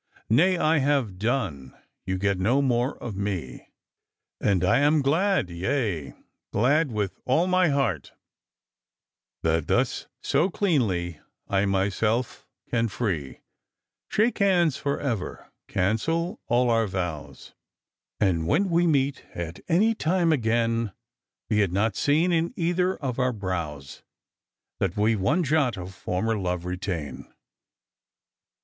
liay, 0.31 0.57
I 0.57 0.77
have 0.79 1.19
done; 1.19 1.75
you 2.07 2.17
get 2.17 2.39
no 2.39 2.59
more 2.59 2.97
of 2.97 3.15
me; 3.15 3.69
And 4.39 4.63
I 4.63 4.79
am 4.79 5.03
glad, 5.03 5.51
yea, 5.51 6.15
glad 6.51 6.91
with 6.91 7.19
all 7.23 7.45
my 7.45 7.67
heart, 7.69 8.11
That 9.43 9.67
thus 9.67 10.07
so 10.19 10.49
cleanly 10.49 11.19
I 11.47 11.67
myself 11.67 12.47
can 12.67 12.87
free; 12.87 13.41
Shake 14.09 14.39
hands 14.39 14.75
for 14.75 14.99
ever, 14.99 15.51
cancel 15.67 16.41
all 16.47 16.71
our 16.71 16.87
vows, 16.87 17.53
And 18.19 18.47
when 18.47 18.71
we 18.71 18.87
meet 18.87 19.23
at 19.35 19.59
any 19.67 19.93
time 19.93 20.31
again, 20.33 20.93
Be 21.47 21.61
it 21.61 21.71
not 21.71 21.95
seen 21.95 22.31
in 22.31 22.55
either 22.57 22.97
of 22.97 23.19
our 23.19 23.31
brows 23.33 24.01
That 24.79 24.97
we 24.97 25.15
one 25.15 25.43
jot 25.43 25.77
of 25.77 25.93
former 25.93 26.39
love 26.39 26.65
retain." 26.65 27.31